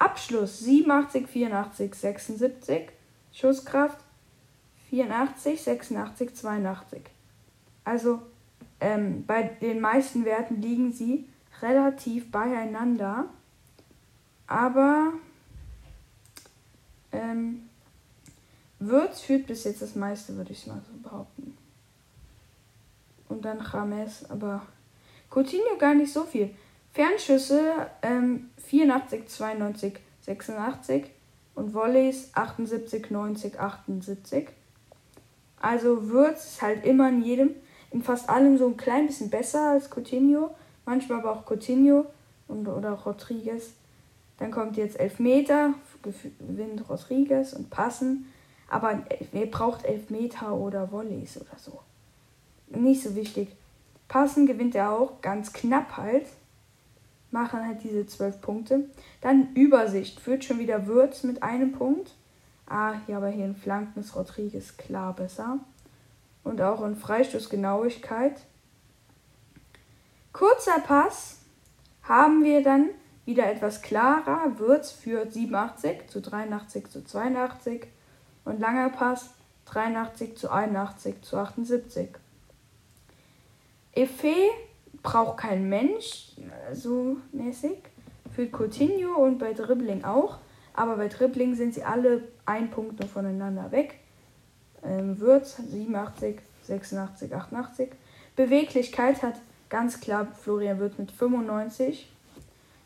Abschluss 0.01 0.59
87, 0.59 1.27
84, 1.27 1.93
76. 1.93 2.89
Schusskraft 3.31 3.99
84, 4.89 5.61
86, 5.61 6.35
82. 6.35 7.01
Also 7.83 8.19
ähm, 8.79 9.25
bei 9.27 9.43
den 9.43 9.79
meisten 9.79 10.25
Werten 10.25 10.59
liegen 10.59 10.91
sie 10.91 11.27
relativ 11.61 12.31
beieinander. 12.31 13.25
Aber 14.47 15.13
ähm, 17.11 17.69
Würz 18.79 19.21
führt 19.21 19.45
bis 19.45 19.65
jetzt 19.65 19.83
das 19.83 19.95
meiste, 19.95 20.35
würde 20.35 20.51
ich 20.51 20.65
mal 20.65 20.81
so 20.81 20.97
behaupten. 20.97 21.55
Und 23.29 23.45
dann 23.45 23.63
James, 23.71 24.29
aber 24.31 24.63
Coutinho 25.29 25.77
gar 25.77 25.93
nicht 25.93 26.11
so 26.11 26.23
viel. 26.23 26.49
Fernschüsse 26.93 27.87
ähm, 28.01 28.49
84, 28.57 29.27
92, 29.27 29.99
86 30.21 31.05
und 31.55 31.73
Volleys 31.73 32.31
78, 32.33 33.11
90, 33.11 33.59
78. 33.59 34.49
Also 35.59 36.09
Würz 36.09 36.45
ist 36.45 36.61
halt 36.61 36.85
immer 36.85 37.09
in 37.09 37.21
jedem, 37.21 37.55
in 37.91 38.03
fast 38.03 38.29
allem 38.29 38.57
so 38.57 38.67
ein 38.67 38.77
klein 38.77 39.07
bisschen 39.07 39.29
besser 39.29 39.71
als 39.71 39.89
Coutinho 39.89 40.51
manchmal 40.85 41.19
aber 41.19 41.31
auch 41.31 41.45
Coutinho 41.45 42.05
und, 42.47 42.67
oder 42.67 42.91
Rodriguez. 42.91 43.73
Dann 44.37 44.51
kommt 44.51 44.77
jetzt 44.77 44.99
Elfmeter, 44.99 45.73
gewinnt 46.03 46.89
Rodriguez 46.89 47.53
und 47.53 47.69
Passen. 47.69 48.31
Aber 48.69 49.03
wer 49.31 49.45
braucht 49.45 49.85
Elfmeter 49.85 50.53
oder 50.53 50.91
Volleys 50.91 51.37
oder 51.37 51.57
so? 51.57 51.79
Nicht 52.69 53.03
so 53.03 53.15
wichtig. 53.15 53.49
Passen 54.07 54.45
gewinnt 54.45 54.75
er 54.75 54.91
auch, 54.91 55.21
ganz 55.21 55.53
knapp 55.53 55.97
halt. 55.97 56.25
Machen 57.31 57.65
halt 57.65 57.83
diese 57.83 58.05
zwölf 58.05 58.41
Punkte. 58.41 58.89
Dann 59.21 59.53
Übersicht, 59.53 60.19
führt 60.19 60.43
schon 60.43 60.59
wieder 60.59 60.85
Würz 60.85 61.23
mit 61.23 61.41
einem 61.43 61.71
Punkt. 61.71 62.13
Ah, 62.67 62.95
hier 63.05 63.17
aber 63.17 63.29
hier 63.29 63.45
in 63.45 63.55
Flanken 63.55 63.99
ist 63.99 64.15
Rodriguez 64.15 64.77
klar 64.77 65.15
besser. 65.15 65.59
Und 66.43 66.61
auch 66.61 66.83
in 66.83 66.95
Freistoßgenauigkeit 66.95 68.41
Kurzer 70.33 70.79
Pass 70.79 71.39
haben 72.03 72.43
wir 72.43 72.63
dann 72.63 72.89
wieder 73.25 73.51
etwas 73.51 73.81
klarer. 73.81 74.57
Würz 74.57 74.91
führt 74.91 75.33
87 75.33 76.07
zu 76.07 76.21
83 76.21 76.89
zu 76.89 77.03
82 77.03 77.87
und 78.45 78.59
langer 78.59 78.89
Pass 78.89 79.31
83 79.65 80.37
zu 80.37 80.49
81 80.49 81.21
zu 81.21 81.37
78. 81.37 82.09
Efe 83.93 84.49
braucht 85.03 85.37
kein 85.37 85.69
Mensch, 85.69 86.35
so 86.73 87.17
mäßig. 87.31 87.77
Für 88.33 88.47
Coutinho 88.47 89.15
und 89.15 89.39
bei 89.39 89.53
Dribbling 89.53 90.03
auch. 90.03 90.37
Aber 90.73 90.95
bei 90.95 91.09
Dribbling 91.09 91.55
sind 91.55 91.73
sie 91.73 91.83
alle 91.83 92.23
ein 92.45 92.71
Punkt 92.71 92.99
nur 92.99 93.09
voneinander 93.09 93.71
weg. 93.71 93.99
Ähm, 94.83 95.19
Würz 95.19 95.57
87, 95.57 96.39
86, 96.63 97.35
88. 97.35 97.89
Beweglichkeit 98.35 99.21
hat 99.21 99.35
Ganz 99.71 100.01
klar, 100.01 100.27
Florian 100.37 100.79
wird 100.79 100.99
mit 100.99 101.13
95. 101.13 102.11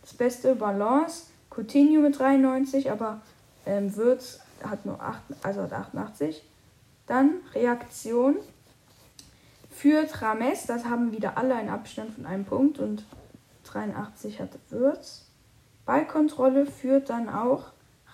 Das 0.03 0.13
beste 0.13 0.53
Balance, 0.53 1.25
Coutinho 1.49 1.99
mit 1.99 2.19
93, 2.19 2.91
aber 2.91 3.21
ähm, 3.65 3.95
Würz 3.95 4.39
hat 4.63 4.85
nur 4.85 5.01
8, 5.01 5.23
also 5.41 5.63
hat 5.63 5.73
88. 5.73 6.43
Dann 7.07 7.37
Reaktion 7.55 8.35
führt 9.75 10.21
Rames, 10.21 10.65
das 10.65 10.85
haben 10.85 11.11
wieder 11.11 11.37
alle 11.37 11.55
einen 11.55 11.69
Abstand 11.69 12.13
von 12.13 12.25
einem 12.25 12.45
Punkt 12.45 12.79
und 12.79 13.03
83 13.65 14.39
hat 14.39 14.51
Würz. 14.69 15.25
Ballkontrolle 15.85 16.65
führt 16.65 17.09
dann 17.09 17.29
auch 17.29 17.65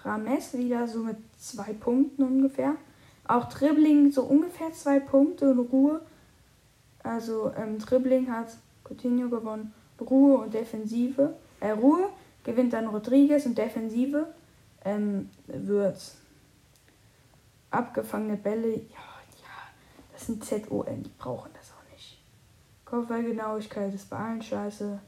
Rames 0.04 0.58
wieder 0.58 0.88
so 0.88 1.00
mit 1.00 1.18
zwei 1.38 1.74
Punkten 1.74 2.24
ungefähr. 2.24 2.76
Auch 3.28 3.46
Dribbling 3.46 4.12
so 4.12 4.24
ungefähr 4.24 4.74
zwei 4.74 5.00
Punkte 5.00 5.52
und 5.52 5.60
Ruhe. 5.72 6.02
Also 7.04 7.52
ähm, 7.56 7.78
Dribbling 7.78 8.32
hat 8.32 8.48
Coutinho 8.84 9.30
gewonnen. 9.30 9.74
Ruhe 10.00 10.40
und 10.40 10.54
Defensive. 10.54 11.36
Äh, 11.60 11.72
Ruhe 11.72 12.10
gewinnt 12.44 12.74
dann 12.74 12.88
Rodriguez 12.88 13.46
und 13.46 13.58
Defensive 13.58 14.28
ähm, 14.84 15.30
wird 15.46 16.00
abgefangene 17.70 18.38
Bälle. 18.38 18.74
Ja, 18.74 19.11
das 20.22 20.28
sind 20.28 20.46
ZON, 20.46 21.04
die 21.04 21.12
brauchen 21.18 21.50
das 21.54 21.72
auch 21.72 21.92
nicht. 21.92 22.20
Kopfballgenauigkeit 22.86 23.92
ist 23.94 24.08
bei 24.10 24.18
allen 24.18 24.42
scheiße. 24.42 25.00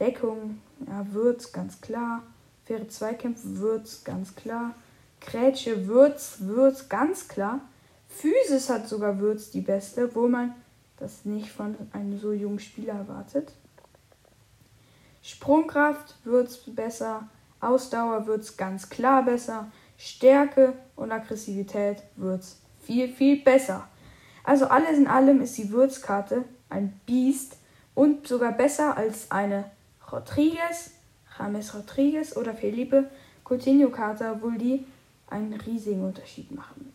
Deckung, 0.00 0.60
ja, 0.84 1.06
wird's 1.12 1.52
ganz 1.52 1.80
klar. 1.80 2.24
Faire 2.64 2.88
Zweikämpfe 2.88 3.60
wird's 3.60 4.02
ganz 4.02 4.34
klar. 4.34 4.74
Grätsche 5.20 5.86
wird's, 5.86 6.38
wird's 6.40 6.88
ganz 6.88 7.28
klar. 7.28 7.60
Physis 8.08 8.68
hat 8.68 8.88
sogar 8.88 9.20
Würz 9.20 9.50
die 9.50 9.60
beste, 9.60 10.12
wo 10.14 10.26
man 10.26 10.54
das 10.96 11.24
nicht 11.24 11.50
von 11.50 11.76
einem 11.92 12.18
so 12.18 12.32
jungen 12.32 12.58
Spieler 12.58 12.94
erwartet. 12.94 13.52
Sprungkraft 15.22 16.16
wird's 16.24 16.56
besser, 16.66 17.28
Ausdauer 17.60 18.26
wird's 18.26 18.56
ganz 18.56 18.90
klar 18.90 19.24
besser, 19.24 19.70
Stärke 19.96 20.74
und 20.96 21.12
Aggressivität 21.12 22.02
wird's 22.16 22.60
viel, 22.80 23.08
viel 23.08 23.40
besser. 23.42 23.88
Also 24.44 24.66
alles 24.66 24.98
in 24.98 25.06
allem 25.06 25.40
ist 25.40 25.56
die 25.58 25.70
Würzkarte 25.70 26.44
ein 26.68 26.98
Biest 27.06 27.56
und 27.94 28.26
sogar 28.26 28.52
besser 28.52 28.96
als 28.96 29.30
eine 29.30 29.64
Rodriguez, 30.10 30.92
James 31.38 31.74
Rodriguez 31.74 32.36
oder 32.36 32.54
Felipe 32.54 33.10
Coutinho-Karte, 33.44 34.32
obwohl 34.32 34.58
die 34.58 34.86
einen 35.28 35.54
riesigen 35.54 36.04
Unterschied 36.04 36.50
machen. 36.50 36.92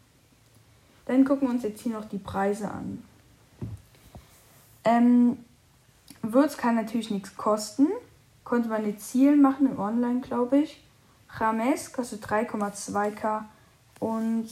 Dann 1.06 1.26
gucken 1.26 1.48
wir 1.48 1.54
uns 1.54 1.64
jetzt 1.64 1.82
hier 1.82 1.94
noch 1.94 2.06
die 2.06 2.18
Preise 2.18 2.70
an. 2.70 3.04
Ähm, 4.84 5.38
Würz 6.22 6.58
kann 6.58 6.76
natürlich 6.76 7.12
nichts 7.12 7.36
kosten. 7.36 7.88
Konnte 8.44 8.70
man 8.70 8.86
jetzt 8.86 9.10
Zielen 9.10 9.42
machen 9.42 9.68
im 9.68 9.80
Online, 9.80 10.22
glaube 10.22 10.60
ich. 10.60 10.84
James 11.40 11.92
kostet 11.92 12.26
3,2k 12.26 13.44
und 14.00 14.48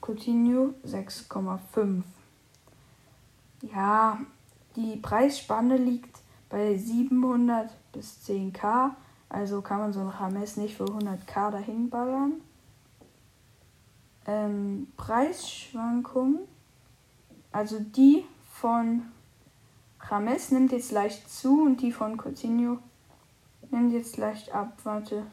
Coutinho 0.00 0.74
6,5. 0.86 2.02
Ja, 3.62 4.18
die 4.76 4.96
Preisspanne 4.96 5.76
liegt 5.76 6.18
bei 6.48 6.76
700 6.76 7.70
bis 7.92 8.18
10k. 8.26 8.90
Also 9.28 9.60
kann 9.62 9.78
man 9.78 9.92
so 9.92 10.00
ein 10.00 10.12
James 10.18 10.56
nicht 10.56 10.76
für 10.76 10.84
100k 10.84 11.50
dahin 11.50 11.90
ballern. 11.90 12.34
Ähm, 14.26 14.88
Preisschwankungen. 14.96 16.40
Also 17.52 17.80
die 17.80 18.24
von 18.52 19.02
James 20.08 20.50
nimmt 20.50 20.72
jetzt 20.72 20.92
leicht 20.92 21.28
zu 21.30 21.62
und 21.62 21.80
die 21.80 21.92
von 21.92 22.16
Coutinho 22.16 22.78
nimmt 23.70 23.92
jetzt 23.92 24.16
leicht 24.16 24.52
ab. 24.52 24.74
Warte. 24.84 25.26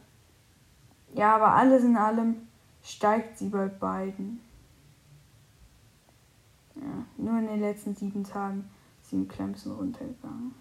Ja, 1.13 1.35
aber 1.35 1.53
alles 1.53 1.83
in 1.83 1.97
allem 1.97 2.47
steigt 2.83 3.37
sie 3.37 3.49
bei 3.49 3.67
beiden. 3.67 4.41
Ja, 6.75 7.05
nur 7.17 7.39
in 7.39 7.47
den 7.47 7.59
letzten 7.59 7.95
sieben 7.95 8.23
Tagen 8.23 8.69
sind 9.01 9.29
Clemson 9.29 9.73
runtergegangen. 9.73 10.55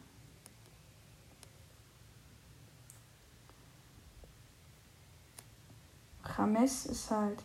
James 6.36 6.86
ist 6.86 7.10
halt 7.10 7.42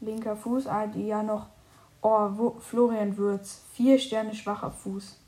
linker 0.00 0.36
Fuß, 0.36 0.68
die 0.94 1.06
ja 1.06 1.22
noch. 1.22 1.46
Oh, 2.04 2.30
wo, 2.32 2.50
Florian 2.58 3.16
Würz, 3.16 3.62
vier 3.72 3.98
Sterne 3.98 4.34
schwacher 4.34 4.72
Fuß. 4.72 5.18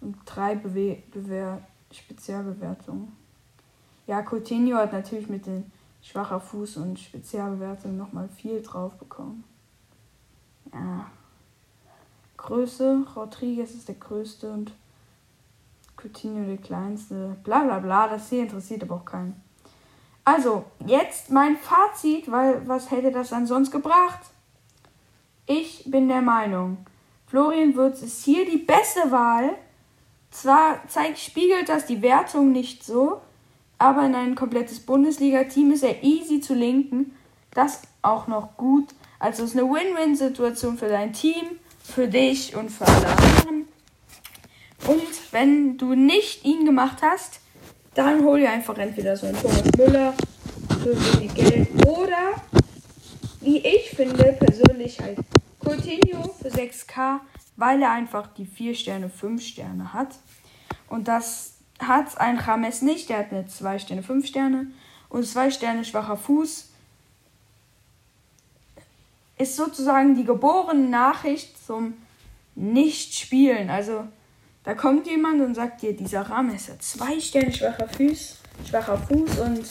Und 0.00 0.16
drei 0.24 0.54
Bewe 0.54 1.02
Bewehr 1.10 1.60
Spezialbewertungen. 1.90 3.12
Ja, 4.06 4.22
Coutinho 4.22 4.76
hat 4.76 4.92
natürlich 4.92 5.28
mit 5.28 5.46
den 5.46 5.70
schwacher 6.02 6.40
Fuß 6.40 6.76
und 6.78 7.00
Spezialbewertungen 7.00 7.98
nochmal 7.98 8.28
viel 8.28 8.62
drauf 8.62 8.94
bekommen. 8.94 9.44
Ja. 10.72 11.10
Größe, 12.42 13.04
Rodriguez 13.14 13.70
ist 13.74 13.88
der 13.88 13.96
größte 13.96 14.50
und 14.50 14.72
Coutinho 15.96 16.46
der 16.46 16.56
kleinste. 16.56 17.36
Bla 17.44 17.64
bla 17.64 17.78
bla, 17.78 18.08
das 18.08 18.30
hier 18.30 18.42
interessiert 18.42 18.82
aber 18.82 18.96
auch 18.96 19.04
keinen. 19.04 19.40
Also, 20.24 20.64
jetzt 20.86 21.30
mein 21.30 21.56
Fazit, 21.56 22.30
weil 22.30 22.66
was 22.66 22.90
hätte 22.90 23.10
das 23.10 23.30
dann 23.30 23.46
sonst 23.46 23.70
gebracht? 23.70 24.20
Ich 25.46 25.90
bin 25.90 26.08
der 26.08 26.22
Meinung, 26.22 26.78
Florian 27.26 27.74
Würz 27.74 28.02
ist 28.02 28.24
hier 28.24 28.44
die 28.44 28.58
beste 28.58 29.10
Wahl. 29.10 29.56
Zwar 30.30 30.80
zeigt, 30.88 31.18
spiegelt 31.18 31.68
das 31.68 31.86
die 31.86 32.02
Wertung 32.02 32.52
nicht 32.52 32.84
so, 32.84 33.20
aber 33.78 34.06
in 34.06 34.14
ein 34.14 34.34
komplettes 34.34 34.80
Bundesliga-Team 34.80 35.72
ist 35.72 35.82
er 35.82 36.02
easy 36.02 36.40
zu 36.40 36.54
linken. 36.54 37.16
Das 37.52 37.82
auch 38.02 38.28
noch 38.28 38.56
gut. 38.56 38.88
Also 39.18 39.42
es 39.42 39.50
ist 39.50 39.58
eine 39.58 39.70
Win-Win-Situation 39.70 40.78
für 40.78 40.88
dein 40.88 41.12
Team, 41.12 41.58
für 41.90 42.08
dich 42.08 42.56
und 42.56 42.70
für 42.70 42.86
alle 42.86 43.06
anderen. 43.06 43.68
Und 44.86 45.32
wenn 45.32 45.76
du 45.76 45.94
nicht 45.94 46.44
ihn 46.44 46.64
gemacht 46.64 46.98
hast, 47.02 47.40
dann 47.94 48.24
hol 48.24 48.40
dir 48.40 48.50
einfach 48.50 48.78
entweder 48.78 49.16
so 49.16 49.26
einen 49.26 49.40
Thomas 49.40 49.64
Müller 49.76 50.14
für 50.82 51.18
wenig 51.18 51.34
Geld 51.34 51.86
oder, 51.86 52.42
wie 53.40 53.58
ich 53.58 53.90
finde, 53.90 54.32
persönlich 54.32 55.00
halt 55.00 55.18
Coutinho 55.62 56.34
für 56.40 56.48
6k, 56.48 57.20
weil 57.56 57.82
er 57.82 57.90
einfach 57.90 58.28
die 58.34 58.46
4 58.46 58.74
Sterne, 58.74 59.10
5 59.10 59.42
Sterne 59.42 59.92
hat. 59.92 60.18
Und 60.88 61.08
das 61.08 61.54
hat 61.78 62.18
ein 62.18 62.40
James 62.44 62.82
nicht. 62.82 63.08
Der 63.08 63.18
hat 63.18 63.32
eine 63.32 63.46
2 63.46 63.78
Sterne, 63.78 64.02
5 64.02 64.26
Sterne 64.26 64.66
und 65.08 65.26
2 65.26 65.50
Sterne 65.50 65.84
schwacher 65.84 66.16
Fuß. 66.16 66.68
Ist 69.38 69.56
sozusagen 69.56 70.14
die 70.14 70.24
geborene 70.24 70.88
Nachricht 70.88 71.54
zum 71.70 71.94
Nicht-Spielen. 72.56 73.70
Also 73.70 74.04
da 74.64 74.74
kommt 74.74 75.06
jemand 75.06 75.40
und 75.40 75.54
sagt 75.54 75.82
dir, 75.82 75.96
dieser 75.96 76.22
Rames 76.22 76.68
hat 76.68 76.82
zwei 76.82 77.20
Sterne 77.20 77.52
schwacher 77.52 77.86
Fuß, 77.86 78.38
schwacher 78.68 78.98
Fuß 78.98 79.38
und 79.38 79.64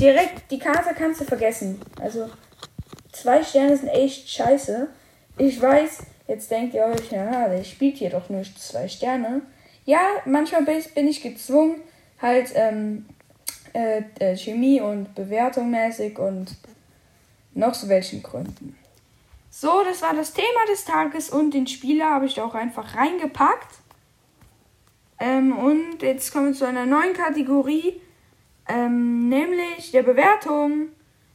direkt 0.00 0.50
die 0.50 0.58
Karte 0.58 0.94
kannst 0.96 1.20
du 1.20 1.24
vergessen. 1.26 1.78
Also 2.00 2.30
zwei 3.12 3.44
Sterne 3.44 3.76
sind 3.76 3.88
echt 3.88 4.30
scheiße. 4.30 4.88
Ich 5.36 5.60
weiß, 5.60 5.98
jetzt 6.28 6.50
denkt 6.50 6.72
ihr 6.72 6.84
euch, 6.84 7.12
ja, 7.12 7.46
der 7.46 7.62
spielt 7.62 7.98
hier 7.98 8.08
doch 8.08 8.30
nur 8.30 8.42
zwei 8.58 8.88
Sterne. 8.88 9.42
Ja, 9.84 10.00
manchmal 10.24 10.62
bin 10.64 11.08
ich 11.08 11.22
gezwungen, 11.22 11.82
halt 12.22 12.52
ähm, 12.54 13.04
äh, 13.74 14.02
äh, 14.18 14.34
Chemie 14.34 14.80
und 14.80 15.14
Bewertung 15.14 15.70
mäßig 15.70 16.18
und 16.18 16.56
noch 17.52 17.74
so 17.74 17.86
welchen 17.90 18.22
Gründen. 18.22 18.78
So, 19.60 19.82
das 19.82 20.02
war 20.02 20.14
das 20.14 20.34
Thema 20.34 20.66
des 20.70 20.84
Tages 20.84 21.30
und 21.30 21.52
den 21.52 21.66
Spieler 21.66 22.10
habe 22.10 22.26
ich 22.26 22.34
da 22.34 22.44
auch 22.44 22.54
einfach 22.54 22.94
reingepackt. 22.94 23.78
Ähm, 25.18 25.58
und 25.58 26.00
jetzt 26.00 26.32
kommen 26.32 26.50
wir 26.50 26.54
zu 26.54 26.64
einer 26.64 26.86
neuen 26.86 27.12
Kategorie, 27.12 28.00
ähm, 28.68 29.28
nämlich 29.28 29.90
der 29.90 30.04
Bewertung. 30.04 30.90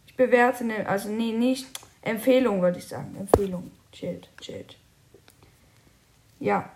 Ich 0.07 0.15
bewerte, 0.15 0.63
ne, 0.63 0.87
also 0.87 1.09
nee, 1.09 1.33
nicht 1.33 1.67
Empfehlung, 2.01 2.61
würde 2.61 2.79
ich 2.79 2.87
sagen. 2.87 3.13
Empfehlung. 3.19 3.71
Chillt, 3.91 4.29
chillt. 4.39 4.77
Ja. 6.39 6.71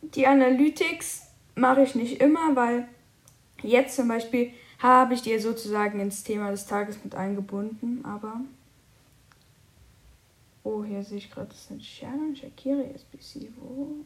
Die 0.00 0.26
Analytics 0.26 1.24
mache 1.56 1.82
ich 1.82 1.94
nicht 1.94 2.22
immer, 2.22 2.56
weil 2.56 2.88
jetzt 3.60 3.96
zum 3.96 4.08
Beispiel 4.08 4.50
habe 4.78 5.12
ich 5.12 5.20
dir 5.20 5.42
sozusagen 5.42 6.00
ins 6.00 6.24
Thema 6.24 6.50
des 6.52 6.64
Tages 6.64 7.04
mit 7.04 7.14
eingebunden, 7.14 8.02
aber. 8.06 8.40
Oh, 10.64 10.82
hier 10.82 11.04
sehe 11.04 11.18
ich 11.18 11.30
gerade, 11.30 11.48
das 11.48 11.68
sind 11.68 11.84
Shannon 11.84 12.34
Shakiri 12.34 12.90
SBC. 12.94 13.52
Wo? 13.56 14.04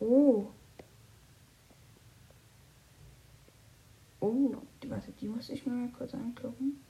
Oh. 0.00 0.46
Oh, 4.20 4.54
warte, 4.88 5.12
die 5.12 5.28
muss 5.28 5.50
ich 5.50 5.66
mir 5.66 5.72
mal 5.72 5.90
kurz 5.90 6.14
angucken. 6.14 6.82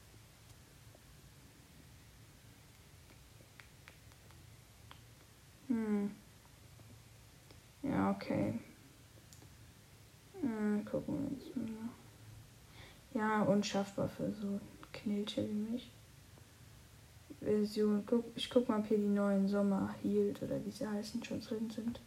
Hm. 5.67 6.11
Ja, 7.83 8.13
okay. 8.13 8.61
Hm, 10.41 10.85
gucken 10.85 11.15
wir 11.15 11.31
uns 11.31 11.57
mal. 11.57 11.89
Ja, 13.15 13.43
unschaffbar 13.43 14.09
für 14.09 14.33
so 14.33 14.61
Knilche 14.93 15.49
wie 15.49 15.73
mich. 15.73 15.91
Version. 17.41 18.03
Guck, 18.07 18.25
ich 18.35 18.51
guck 18.51 18.69
mal, 18.69 18.81
ob 18.81 18.87
hier 18.87 18.99
die 18.99 19.05
neuen 19.05 19.49
Sommer 19.49 19.95
hielt 20.03 20.43
oder 20.43 20.65
wie 20.65 20.71
sie 20.71 20.87
heißen 20.87 21.23
schon 21.25 21.41
drin 21.41 21.71
sind. 21.71 22.01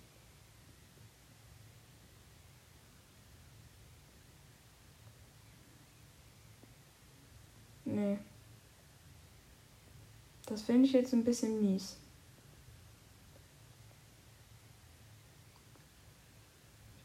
Das 10.51 10.63
finde 10.63 10.85
ich 10.85 10.91
jetzt 10.91 11.13
ein 11.13 11.23
bisschen 11.23 11.61
mies. 11.61 11.95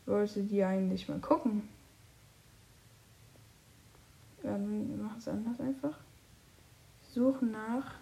Ich 0.00 0.08
wollte 0.08 0.42
die 0.42 0.64
eigentlich 0.64 1.08
mal 1.08 1.20
gucken. 1.20 1.68
Wir 4.42 4.50
machen 4.58 5.18
es 5.18 5.28
anders 5.28 5.60
einfach. 5.60 5.96
Suchen 7.14 7.52
nach 7.52 7.94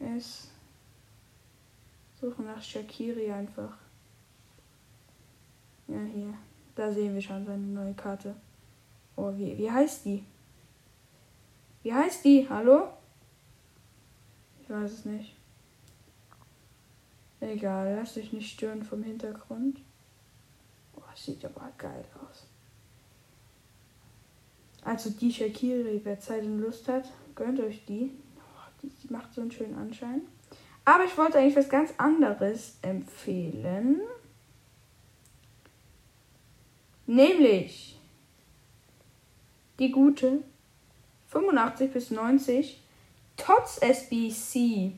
es 0.00 0.48
suchen 2.20 2.46
nach 2.46 2.62
Shakiri 2.62 3.30
einfach. 3.30 3.76
Ja, 5.88 6.00
hier. 6.14 6.34
Da 6.74 6.92
sehen 6.92 7.14
wir 7.14 7.22
schon 7.22 7.44
seine 7.44 7.62
neue 7.62 7.94
Karte. 7.94 8.34
Oh, 9.16 9.32
wie, 9.36 9.56
wie 9.58 9.70
heißt 9.70 10.04
die? 10.04 10.24
Wie 11.82 11.92
heißt 11.92 12.24
die? 12.24 12.48
Hallo? 12.48 12.88
Ich 14.62 14.70
weiß 14.70 14.92
es 14.92 15.04
nicht. 15.04 15.36
Egal, 17.40 17.96
lass 17.96 18.14
dich 18.14 18.32
nicht 18.32 18.52
stören 18.52 18.84
vom 18.84 19.02
Hintergrund. 19.02 19.80
Oh, 20.94 21.00
sieht 21.14 21.44
aber 21.44 21.72
geil 21.78 22.04
aus. 22.22 22.46
Also 24.84 25.10
die 25.10 25.32
Shakiri, 25.32 26.00
wer 26.04 26.20
Zeit 26.20 26.44
und 26.44 26.60
Lust 26.60 26.88
hat, 26.88 27.10
gönnt 27.34 27.60
euch 27.60 27.84
die. 27.86 28.12
Die 28.82 29.12
macht 29.12 29.32
so 29.34 29.40
einen 29.40 29.52
schönen 29.52 29.76
Anschein. 29.76 30.22
Aber 30.84 31.04
ich 31.04 31.16
wollte 31.16 31.38
eigentlich 31.38 31.56
was 31.56 31.68
ganz 31.68 31.92
anderes 31.98 32.78
empfehlen. 32.82 34.00
Nämlich 37.06 37.98
die 39.78 39.90
gute 39.90 40.42
85 41.28 41.92
bis 41.92 42.10
90 42.10 42.80
Tots 43.36 43.78
SBC. 43.78 44.92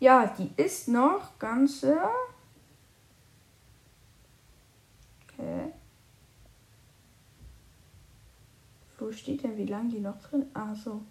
Ja, 0.00 0.26
die 0.26 0.50
ist 0.56 0.88
noch 0.88 1.38
ganze. 1.38 1.98
Okay. 5.24 5.72
Wo 8.98 9.12
steht 9.12 9.42
denn, 9.42 9.56
wie 9.56 9.66
lange 9.66 9.90
die 9.90 10.00
noch 10.00 10.20
drin? 10.22 10.46
Ah, 10.54 10.74
so. 10.74 11.02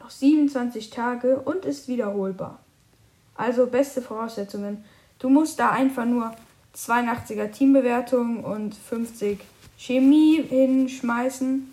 Noch 0.00 0.10
27 0.10 0.90
Tage 0.90 1.40
und 1.40 1.64
ist 1.64 1.88
wiederholbar. 1.88 2.60
Also 3.34 3.66
beste 3.66 4.02
Voraussetzungen. 4.02 4.84
Du 5.18 5.28
musst 5.28 5.58
da 5.58 5.70
einfach 5.70 6.04
nur 6.04 6.32
82er 6.76 7.50
Teambewertung 7.50 8.44
und 8.44 8.74
50 8.74 9.40
Chemie 9.76 10.42
hinschmeißen 10.42 11.72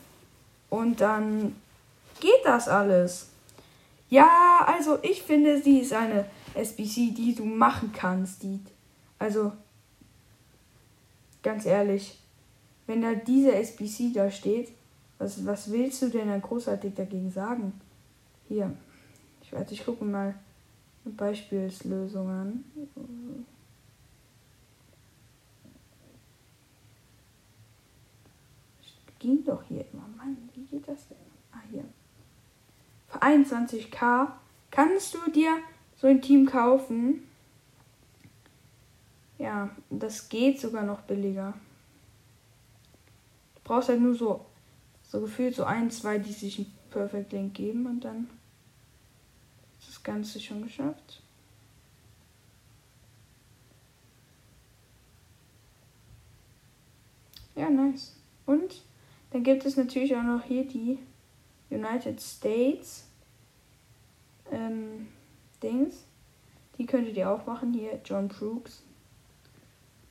und 0.69 1.01
dann 1.01 1.55
geht 2.19 2.43
das 2.43 2.67
alles. 2.67 3.29
Ja, 4.09 4.65
also 4.65 4.99
ich 5.01 5.23
finde, 5.23 5.61
sie 5.61 5.79
ist 5.79 5.93
eine 5.93 6.25
SBC, 6.53 7.13
die 7.13 7.35
du 7.35 7.45
machen 7.45 7.91
kannst. 7.93 8.43
Die, 8.43 8.59
also 9.19 9.51
ganz 11.43 11.65
ehrlich, 11.65 12.19
wenn 12.87 13.01
da 13.01 13.13
diese 13.13 13.53
SBC 13.53 14.13
da 14.13 14.29
steht, 14.29 14.69
was, 15.17 15.45
was 15.45 15.71
willst 15.71 16.01
du 16.01 16.09
denn 16.09 16.27
dann 16.27 16.41
großartig 16.41 16.93
dagegen 16.93 17.31
sagen? 17.31 17.73
Hier, 18.47 18.75
ich 19.41 19.51
weiß, 19.51 19.71
ich 19.71 19.85
gucke 19.85 20.05
mal 20.05 20.35
Beispielslösungen. 21.03 22.65
ging 29.25 29.43
doch 29.43 29.63
hier 29.63 29.83
immer. 29.91 30.07
Mann, 30.17 30.37
wie 30.53 30.65
geht 30.65 30.87
das 30.87 31.07
denn? 31.07 31.17
Ah, 31.51 31.61
hier. 31.71 31.83
Für 33.07 33.23
21k 33.23 34.27
kannst 34.69 35.15
du 35.15 35.31
dir 35.31 35.57
so 35.95 36.05
ein 36.05 36.21
Team 36.21 36.45
kaufen. 36.45 37.27
Ja, 39.39 39.71
das 39.89 40.29
geht 40.29 40.61
sogar 40.61 40.83
noch 40.83 41.01
billiger. 41.01 41.53
Du 43.55 43.61
brauchst 43.63 43.89
halt 43.89 44.01
nur 44.01 44.13
so, 44.13 44.45
so 45.01 45.21
gefühlt 45.21 45.55
so 45.55 45.63
ein, 45.63 45.89
zwei, 45.89 46.19
die 46.19 46.31
sich 46.31 46.59
ein 46.59 46.71
Perfect 46.95 47.33
Link 47.33 47.53
geben 47.53 47.85
und 47.87 48.05
dann 48.05 48.29
ist 49.77 49.89
das 49.89 50.01
Ganze 50.01 50.39
schon 50.39 50.63
geschafft. 50.63 51.21
Ja, 57.53 57.69
nice. 57.69 58.15
Und 58.45 58.81
dann 59.31 59.43
gibt 59.43 59.65
es 59.65 59.75
natürlich 59.75 60.15
auch 60.15 60.23
noch 60.23 60.43
hier 60.43 60.65
die 60.65 60.99
United 61.69 62.21
States 62.21 63.05
ähm, 64.49 65.07
Dings. 65.61 66.05
Die 66.77 66.85
könntet 66.85 67.17
ihr 67.17 67.29
auch 67.29 67.45
machen. 67.45 67.73
Hier 67.73 67.99
John 68.05 68.29
Brooks. 68.29 68.83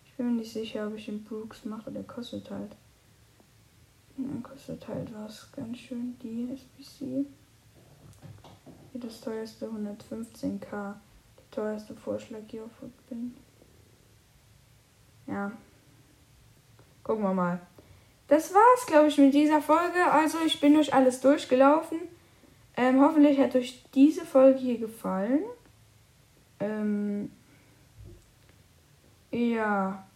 Ich 0.05 0.13
bin 0.15 0.27
mir 0.27 0.43
nicht 0.43 0.53
sicher, 0.53 0.87
ob 0.87 0.97
ich 0.97 1.07
den 1.07 1.25
Brooks 1.25 1.65
mache. 1.65 1.91
Der 1.91 2.03
kostet 2.03 2.51
halt. 2.51 2.77
Ja, 4.17 4.27
kostet 4.43 4.87
halt 4.87 5.13
was 5.13 5.51
ganz 5.53 5.79
schön. 5.79 6.17
Die 6.23 6.53
SBC. 6.53 7.27
Hier 8.93 9.01
das 9.01 9.21
teuerste 9.21 9.67
115k. 9.67 10.71
Der 10.71 11.51
teuerste 11.51 11.95
Vorschlag 11.95 12.43
hier 12.49 12.65
auf 12.65 12.71
bin. 13.09 13.35
Ja. 15.27 15.51
Gucken 17.03 17.25
wir 17.25 17.35
mal. 17.35 17.61
Das 18.29 18.55
war's, 18.55 18.87
glaube 18.87 19.09
ich, 19.09 19.19
mit 19.19 19.35
dieser 19.35 19.61
Folge. 19.61 20.11
Also, 20.11 20.39
ich 20.47 20.61
bin 20.61 20.75
durch 20.75 20.95
alles 20.95 21.21
durchgelaufen. 21.21 21.99
Ähm, 22.77 23.01
hoffentlich 23.01 23.39
hat 23.39 23.55
euch 23.55 23.85
diese 23.95 24.25
Folge 24.25 24.59
hier 24.59 24.79
gefallen. 24.79 25.43
Ähm, 26.61 27.31
ja, 29.31 30.07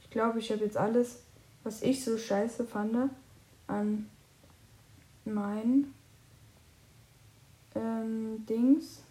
ich 0.00 0.10
glaube, 0.10 0.38
ich 0.38 0.50
habe 0.50 0.64
jetzt 0.64 0.76
alles, 0.76 1.22
was 1.64 1.82
ich 1.82 2.04
so 2.04 2.16
scheiße 2.16 2.64
fand, 2.64 3.10
an 3.68 4.08
meinen 5.24 5.94
ähm, 7.74 8.44
Dings 8.46 9.02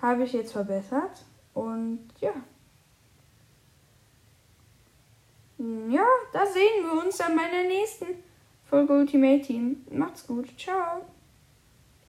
habe 0.00 0.24
ich 0.24 0.32
jetzt 0.32 0.52
verbessert. 0.52 1.24
Und 1.54 2.08
ja. 2.20 2.32
Ja, 5.58 6.06
da 6.32 6.46
sehen 6.46 6.84
wir 6.84 7.02
uns 7.04 7.20
an 7.20 7.34
meiner 7.34 7.62
nächsten 7.66 8.06
Folge 8.68 8.92
Ultimate 8.92 9.42
Team. 9.42 9.84
Macht's 9.90 10.26
gut. 10.26 10.48
Ciao. 10.58 11.06